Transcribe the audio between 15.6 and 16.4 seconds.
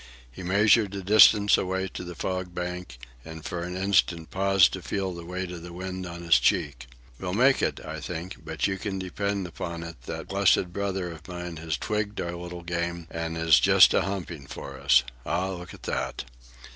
at that!"